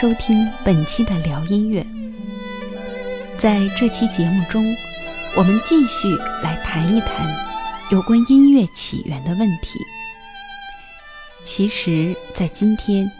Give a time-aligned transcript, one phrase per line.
[0.00, 1.84] 收听本期的聊音乐。
[3.36, 4.64] 在这期节目中，
[5.34, 7.26] 我们继续来谈一谈
[7.90, 9.70] 有关音乐起源的问题。
[11.42, 13.10] 其实，在今天，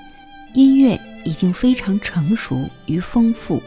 [0.54, 3.60] 音乐已经非常成熟与丰富，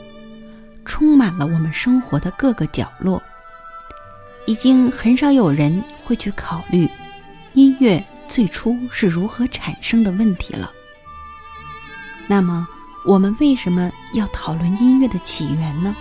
[0.85, 3.21] 充满了我们生活的各个角落，
[4.45, 6.89] 已经很少有人会去考虑
[7.55, 8.02] 音乐。
[8.30, 10.71] 最初是如何产生的问题了。
[12.25, 12.66] 那么，
[13.03, 15.95] 我们为什么要讨论音乐的起源呢？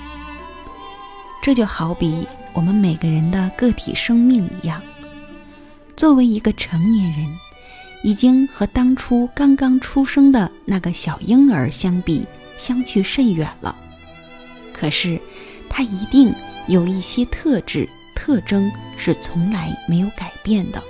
[1.43, 4.83] 这就好比我们每个人的个体生命一样，
[5.97, 7.27] 作为一个成年人，
[8.03, 12.27] 已经和当初刚刚出生的那个小婴儿相比，
[12.59, 13.75] 相去甚远了。
[14.75, 15.19] 可是，
[15.69, 16.35] 他一定
[16.67, 20.83] 有一些特质、特征是从来没有改变的。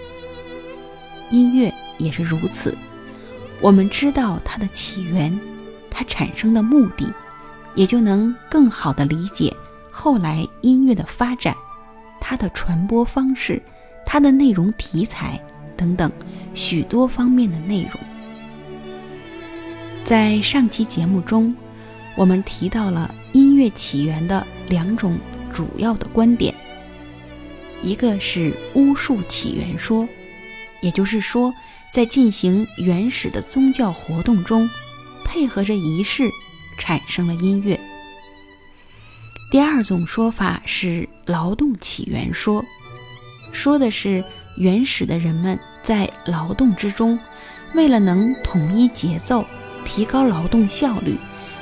[1.30, 2.76] 音乐也是如此，
[3.60, 5.38] 我们知道它的起源，
[5.90, 7.12] 它产生的目的，
[7.74, 9.54] 也就能更好的理解
[9.90, 11.54] 后来音乐的发展，
[12.20, 13.60] 它的传播方式，
[14.06, 15.40] 它的内容题材
[15.76, 16.10] 等等
[16.54, 18.00] 许多方面的内容。
[20.04, 21.54] 在上期节目中，
[22.16, 25.18] 我们提到了音乐起源的两种
[25.52, 26.54] 主要的观点，
[27.82, 30.08] 一个是巫术起源说。
[30.82, 31.52] 也就是说，
[31.92, 34.66] 在进行原始的宗教活动中，
[35.32, 36.28] 配合着仪式，
[36.76, 37.78] 产生了音乐。
[39.48, 42.64] 第二种说法是劳动起源说，
[43.52, 44.24] 说的是
[44.56, 47.16] 原始的人们在劳动之中，
[47.74, 49.46] 为了能统一节奏、
[49.84, 51.16] 提高劳动效率、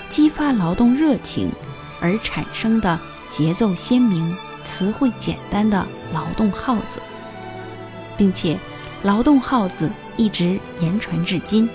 [0.09, 1.53] 激发劳动热情
[2.01, 2.99] 而产生的
[3.31, 6.99] 节奏鲜明、词汇简单的劳动号子，
[8.17, 8.59] 并且。
[9.05, 11.71] 劳动号子一直言传至今，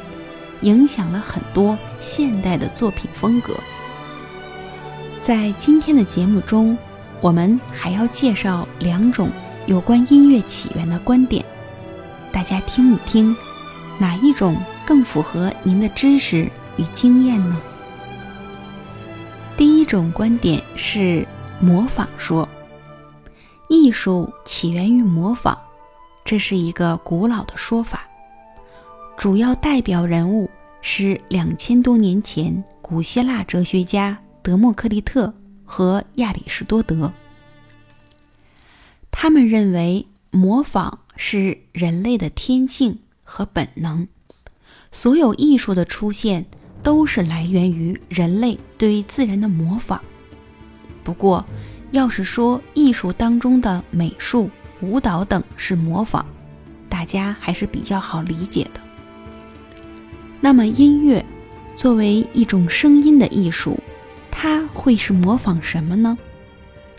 [0.63, 3.53] 影响了很多现代的作品风格。
[5.21, 6.77] 在今天的节目中，
[7.21, 9.29] 我们还要介绍两种
[9.67, 11.45] 有关音乐起源的观点，
[12.31, 13.35] 大家听一听，
[13.97, 17.61] 哪一种更符合您的知识与经验呢？
[19.55, 21.25] 第一种观点是
[21.59, 22.49] 模仿说，
[23.69, 25.57] 艺术起源于模仿。
[26.25, 28.07] 这是一个古老的说法，
[29.15, 30.49] 主要代表人物
[30.81, 37.11] 是两千多年前古希腊哲学家德谟克利特和亚里士多德。
[39.11, 44.07] 他们认为模仿是人类的天性和本能，
[44.91, 46.45] 所有艺术的出现
[46.81, 50.01] 都是来源于人类对自然的模仿。
[51.03, 51.45] 不过，
[51.91, 54.49] 要是说艺术当中的美术，
[54.81, 56.25] 舞蹈等是模仿，
[56.89, 58.81] 大家还是比较好理解的。
[60.45, 61.23] 那么音乐
[61.73, 63.79] 作为一种声音的艺术，
[64.29, 66.17] 它会是模仿什么呢？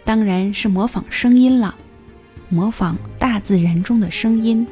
[0.03, 1.75] 当然是模仿声音了，
[2.49, 4.67] 模仿大自然中的声音。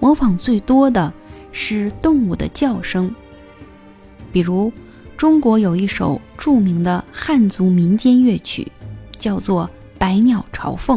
[0.00, 1.12] 模仿最多的
[1.52, 3.14] 是动物的叫声，
[4.32, 4.72] 比如
[5.14, 8.66] 中国有一首著名的汉族民间乐曲，
[9.18, 9.66] 叫做
[9.98, 10.96] 《百鸟朝凤》。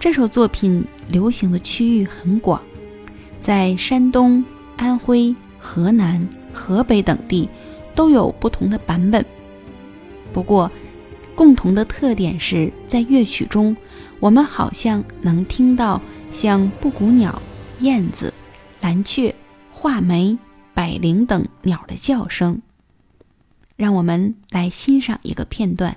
[0.00, 2.58] 这首作品流行的区域很广，
[3.38, 4.42] 在山东、
[4.76, 7.48] 安徽、河南、河北等地
[7.94, 9.24] 都有不同的版本。
[10.32, 10.70] 不过，
[11.34, 13.76] 共同的特点是在乐曲中，
[14.20, 16.00] 我们好像能听到
[16.30, 17.40] 像布谷鸟、
[17.80, 18.32] 燕子、
[18.80, 19.34] 蓝雀、
[19.72, 20.36] 画眉、
[20.74, 22.60] 百灵等鸟的叫声。
[23.76, 25.96] 让我们来欣赏一个片段。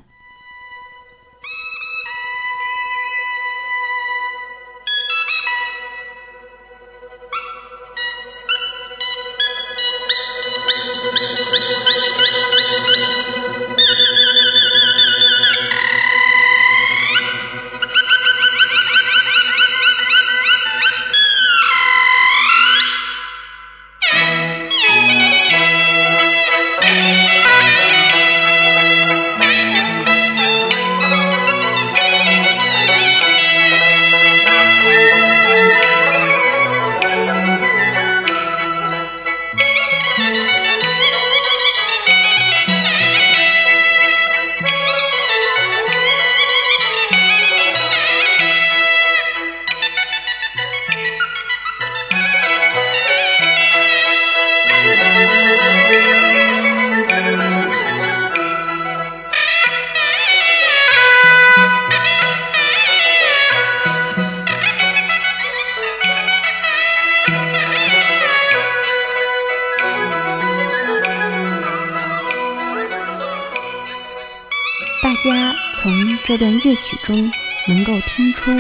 [76.70, 77.32] 乐曲中
[77.68, 78.52] 能够听出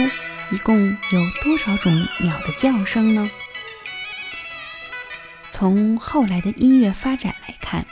[0.52, 0.76] 一共
[1.12, 3.30] 有多少种鸟的叫声呢？
[5.48, 7.86] 从后来的音乐发展来看，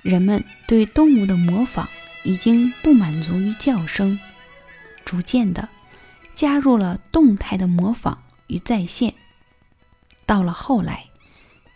[0.00, 1.86] 人们对动物的模仿
[2.22, 4.18] 已经不满足于叫声，
[5.04, 5.68] 逐渐的
[6.34, 9.12] 加入了动态的模仿与再现。
[10.24, 11.08] 到了后来，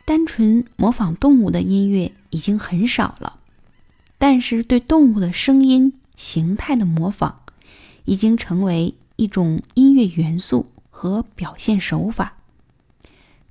[0.06, 3.38] 单纯模仿动物的音乐已经很少了，
[4.16, 7.39] 但是对动物的声音形态的模仿，
[8.10, 12.38] 已经成为一种音乐元素和表现手法，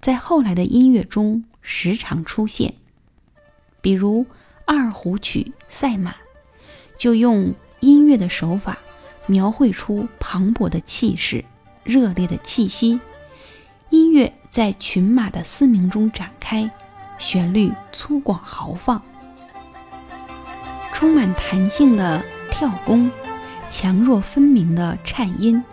[0.01, 1.45] 在后来的音乐中。
[1.61, 2.73] 时常出现，
[3.79, 4.25] 比如
[4.65, 6.11] 二胡曲《赛马》，
[6.97, 8.79] 就用音乐的手法
[9.27, 11.45] 描绘出磅礴的气势、
[11.83, 12.99] 热烈的气息。
[13.91, 16.67] 音乐在群马的嘶鸣中展开，
[17.19, 18.99] 旋律粗犷豪放，
[20.91, 23.11] 充满弹性的跳弓，
[23.71, 25.63] 强弱分明的颤音，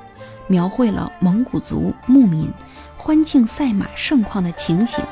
[0.46, 2.50] 描绘了蒙古族牧民
[2.96, 5.04] 欢庆赛马盛况的情形。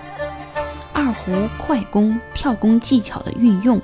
[0.92, 3.80] 二胡快弓、跳弓技巧的运用，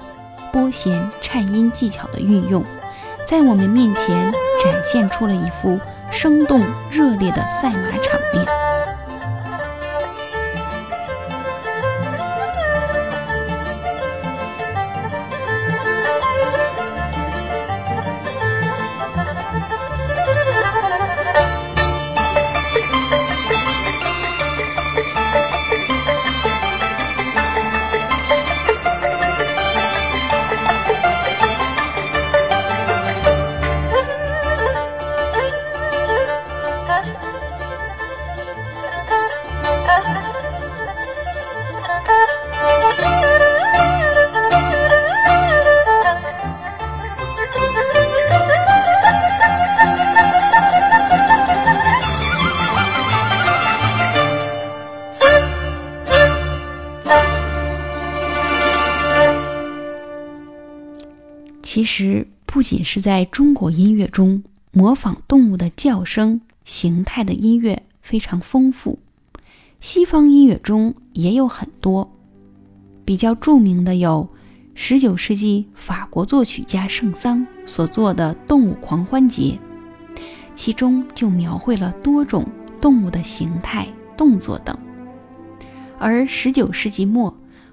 [0.53, 2.65] 拨弦、颤音技巧的运用，
[3.27, 4.33] 在我们面前
[4.65, 5.79] 展现出了一幅
[6.11, 8.70] 生动热烈的赛马场面。
[61.73, 68.99] 其实，不仅是在中国音乐中，模仿动物的叫声形态的音乐非常丰富，
[69.81, 72.11] 西方音乐中也有很多。
[73.05, 74.29] 比较著名的有
[74.77, 79.57] 19世纪法国作曲家圣桑所作的《动物狂欢节》，
[80.57, 82.45] 其中就描绘了多种
[82.81, 83.87] 动物的形态、
[84.17, 84.77] 动作等；
[86.01, 87.33] 而19世纪末，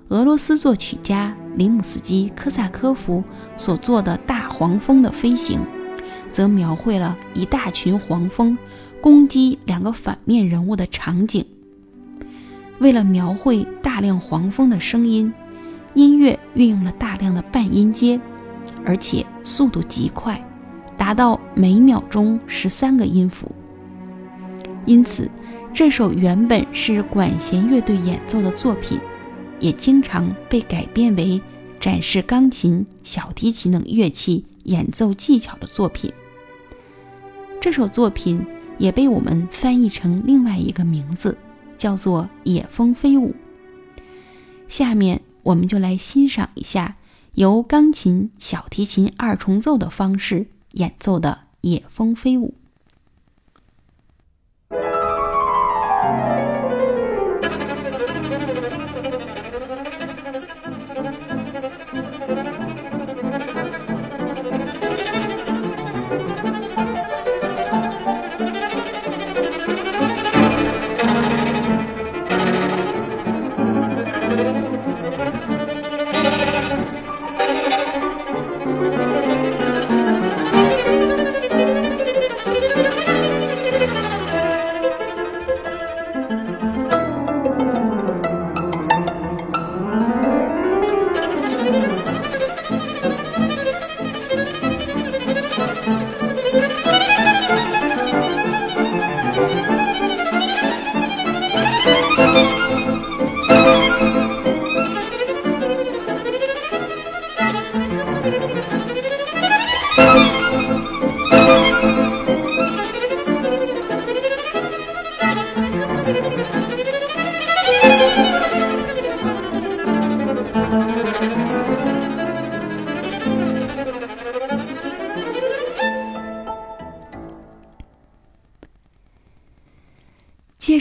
[0.10, 3.24] 俄罗斯作曲家林姆斯基科萨科夫
[3.57, 5.59] 所做的大黄蜂的飞行，
[6.31, 8.56] 则描绘了一大群黄蜂
[9.01, 11.44] 攻击两个反面人物的场景。
[12.77, 15.33] 为了描绘大量黄蜂的声音，
[15.95, 18.19] 音乐运用了大量的半音阶，
[18.86, 20.39] 而且速度极快，
[20.95, 23.51] 达到每秒钟十三个音符。
[24.86, 25.27] 因此，
[25.74, 29.00] 这首原本是管弦乐队演奏的作品。
[29.60, 31.42] 也经常被改编为
[31.80, 36.12] 展示钢琴、小提琴等乐器演奏技巧的作品。
[37.60, 38.46] 这首作品
[38.78, 41.38] 也被我们翻译成另外一个名字，
[41.78, 43.32] 叫做《野蜂飞舞》。
[44.68, 46.96] 下面我们就来欣赏一下
[47.34, 52.54] 由钢琴、小提琴二重奏的方式演奏的《野蜂飞舞》。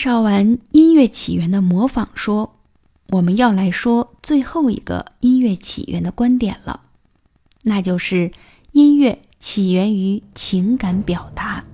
[0.06, 2.54] 绍完音乐起源的模仿说，
[3.08, 6.82] 我们要来说最后一个音乐起源的观点了，
[7.64, 8.30] 那就是
[8.70, 11.64] 音乐起源于情感表达。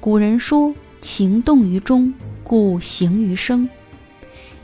[0.00, 2.12] 古人说：“情动于中，
[2.42, 3.68] 故形于声。”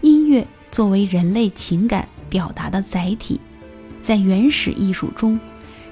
[0.02, 3.40] 音乐作为人类情感表达的载体，
[4.02, 5.38] 在原始艺术中，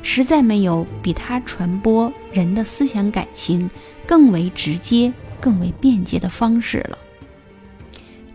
[0.02, 3.70] 实在没有比它传播人的思想感情
[4.04, 6.99] 更为直接、更为便捷的方式了。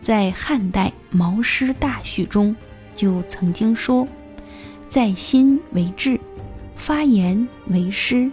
[0.02, 2.56] 在汉代《毛诗大序》中，
[2.96, 4.08] 就曾经说
[4.90, 6.20] ：“在心为志，
[6.76, 8.30] 发言为诗，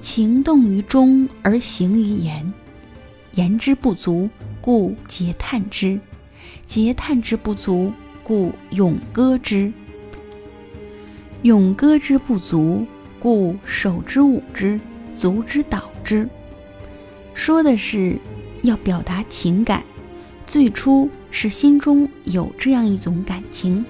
[0.00, 2.52] 情动于中而行于言。
[3.32, 4.28] 言之不足，
[4.60, 6.00] 故嗟叹之。”
[6.66, 7.92] 嗟叹之不足，
[8.22, 9.70] 故咏歌之；
[11.42, 12.86] 咏歌之不足，
[13.18, 14.80] 故手之舞之，
[15.14, 16.28] 足之蹈之。
[17.34, 18.18] 说的是
[18.62, 19.84] 要表达情感，
[20.46, 23.84] 最初是心中有这样一种感情，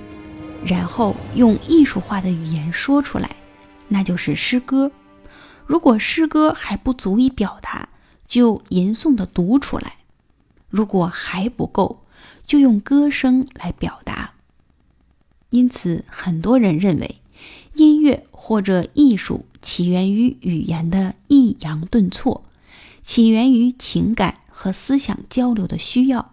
[0.64, 3.30] 然后用艺术化的语言说出来，
[3.86, 4.90] 那就是诗歌。
[5.66, 7.88] 如果诗歌还不足以表达，
[8.26, 9.88] 就吟诵的读出来；
[10.68, 12.04] 如果还不够，
[12.46, 14.32] 就用歌声来表达，
[15.50, 17.16] 因此很多人认为，
[17.74, 22.44] 音乐或者艺术起源于语言的抑扬顿挫，
[23.04, 26.32] 起源于情感和思想交流的需要。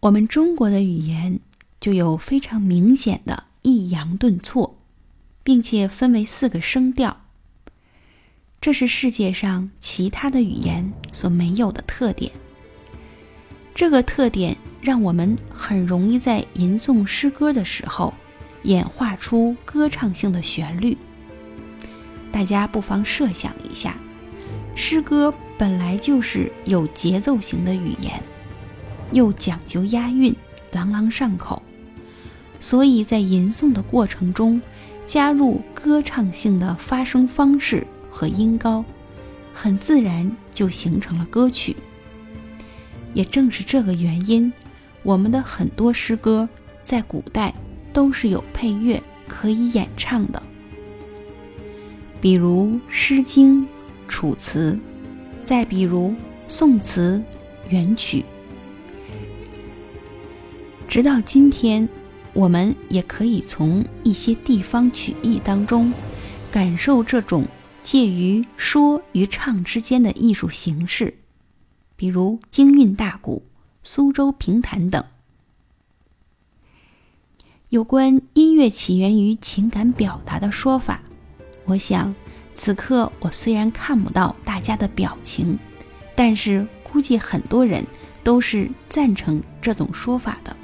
[0.00, 1.40] 我们中国的语言
[1.80, 4.76] 就有非常明显的抑扬顿挫，
[5.42, 7.24] 并且分为四个声调，
[8.60, 12.30] 这是世界上其他的语言所没有的特点。
[13.74, 18.12] 这个特点让我们很容易在吟诵诗歌的时候
[18.62, 20.96] 演化出歌唱性的旋律。
[22.36, 23.96] 大家不妨设想一下，
[24.74, 28.22] 诗歌本来就是有节奏型的语言，
[29.10, 30.36] 又讲究押韵，
[30.70, 31.62] 朗朗上口，
[32.60, 34.60] 所以在吟诵的过程中
[35.06, 38.84] 加入歌唱性的发声方式和音高，
[39.54, 41.74] 很自然就形成了歌曲。
[43.14, 44.52] 也正是这个原因，
[45.02, 46.46] 我们的很多诗歌
[46.84, 47.54] 在古代
[47.94, 50.42] 都是有配乐可以演唱的，
[52.26, 53.62] 比如《诗经》
[54.08, 54.72] 《楚辞》，
[55.44, 56.12] 再比如
[56.48, 57.22] 宋词、
[57.68, 58.24] 元曲。
[60.88, 61.88] 直到今天，
[62.32, 65.92] 我们也可以从一些地方曲艺当中，
[66.50, 67.44] 感受这种
[67.80, 71.18] 介于说与唱之间的艺术形式。
[71.94, 73.44] 比如京韵大鼓、
[73.84, 75.04] 苏州评弹等。
[77.68, 81.02] 有关音乐起源于情感表达的说法，
[81.66, 82.14] 我想
[82.54, 85.58] 此刻我虽然看不到大家的表情，
[86.14, 87.84] 但是估计很多人
[88.24, 90.56] 都是赞成这种说法的。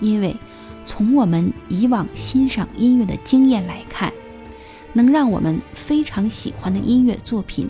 [0.00, 0.34] 因为
[0.86, 4.12] 从我们以往欣赏音乐的经验来看，
[4.92, 7.68] 能让我们非常喜欢的音乐作品。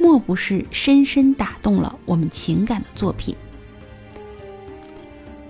[0.00, 3.34] 莫不是深深打动了我们情感的作品。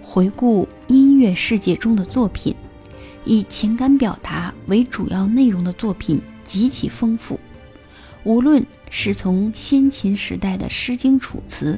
[0.02, 2.56] 回顾音乐世界中的作品，
[3.28, 7.38] 以情感表达为主要内容的作品极其丰富。
[8.24, 11.74] 无论是从先秦时代的《诗经》《楚辞》，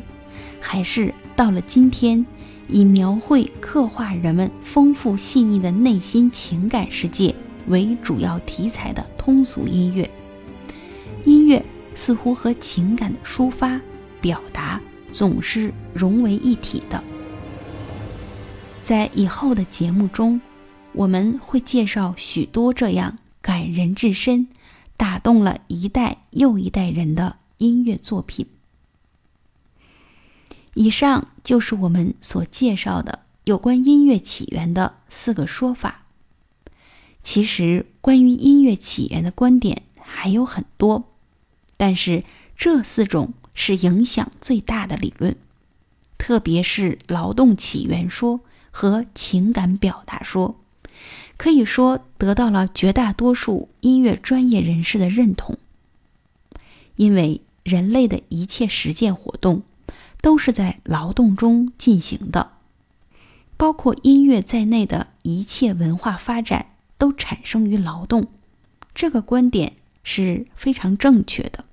[0.61, 2.25] 还是到了今天
[2.69, 7.35] 以描绘刻画人们丰富细腻的内心情感世界
[7.67, 10.09] 为主要题材的通俗音乐，
[11.25, 11.63] 音乐。
[11.93, 13.79] 似乎和情感的抒发、
[14.23, 14.81] 表达
[15.13, 17.03] 总是融为一体的。
[18.83, 20.41] 在以后的节目中，
[20.93, 24.49] 我们会介绍许多这样感人至深、
[24.97, 28.47] 打动了一代又一代人的音乐作品。
[30.75, 36.07] 以上就是我们所介绍的有关音乐起源的四个说法。
[37.23, 41.13] 其实，关于音乐起源的观点还有很多。
[41.77, 42.25] 但是
[42.57, 45.37] 这四种是影响最大的理论，
[46.19, 50.61] 特别是劳动起源说和情感表达说，
[51.37, 55.59] 可以说得到了绝大多数音乐专业人士的认同。
[56.97, 59.63] 因为人类的一切实践活动
[60.21, 62.53] 都是在劳动中进行的，
[63.57, 68.29] 包括音乐在内的一切文化发展都产生于劳动，
[68.95, 71.65] 这个观点是非常正确的。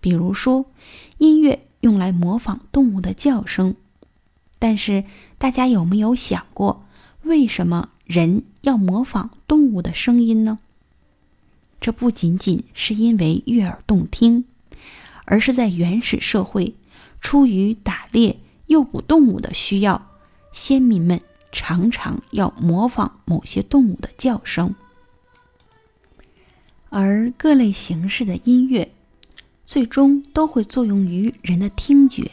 [0.00, 0.66] 比如说，
[1.16, 3.74] 音乐用来模仿动物的叫声，
[4.58, 5.04] 但是
[5.38, 6.86] 大家有没有想过，
[7.22, 10.58] 为什么人要模仿动物的声音呢？
[11.80, 14.44] 这不仅仅是因为悦耳动听，
[15.24, 16.74] 而是在原始社会，
[17.20, 20.10] 出于打猎诱捕动物的需要，
[20.52, 21.20] 先民们
[21.52, 24.74] 常常要模仿某些动物的叫声，
[26.88, 28.92] 而各类形式的音乐，
[29.64, 32.30] 最终都会作用于人的听觉，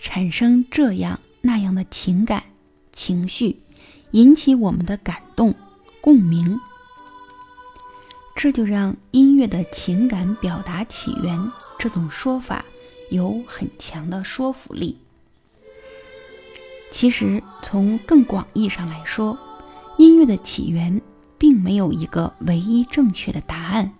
[0.00, 2.42] 产生这样那样的情感
[2.92, 3.61] 情绪，
[4.12, 5.54] 引起我们的感动
[6.00, 6.58] 共鸣。
[8.34, 12.64] 这就让音乐的情感表达起源这种说法
[13.10, 14.96] 有很强的说服力。
[16.90, 19.38] 其实，从更广义上来说，
[19.96, 21.00] 音乐的起源
[21.38, 23.92] 并没有一个唯一正确的答案，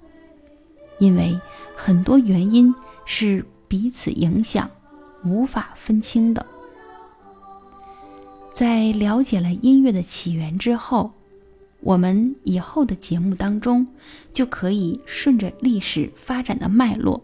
[0.99, 1.38] 因为
[1.76, 4.71] 很多原因是彼此影响、
[5.25, 6.45] 无法分清的。
[8.52, 11.12] 在了解了音乐的起源之后，
[11.80, 13.87] 我们以后的节目当中，
[14.32, 17.23] 就可以顺着历史发展的脉络，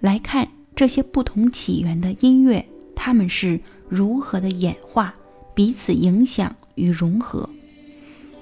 [0.00, 0.46] 来看
[0.76, 3.58] 这些不同起源的音乐，它们是
[3.88, 5.14] 如何的演化、
[5.54, 7.48] 彼此影响与融合，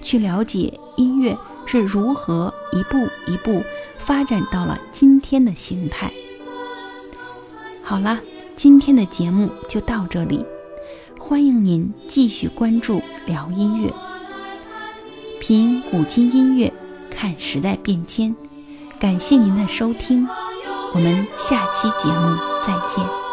[0.02, 3.62] 去了解音乐是如何一步一步
[3.98, 6.12] 发展到了今天的形态。
[7.82, 8.20] 好了，
[8.56, 10.44] 今天的节目就到这里，
[11.28, 13.92] 欢迎您继续关注聊音乐。
[15.40, 16.72] 品古今音乐，
[17.10, 18.32] 看时代变迁。
[19.00, 20.24] 感谢您的收听，
[20.94, 23.25] 我们下期节目再见。